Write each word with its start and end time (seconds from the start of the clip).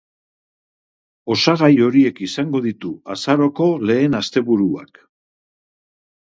Osagai 1.35 1.69
horiek 1.87 2.21
izango 2.29 2.61
ditu 2.69 2.95
azaroko 3.17 3.69
lehen 3.91 4.19
asteburuak. 4.21 5.05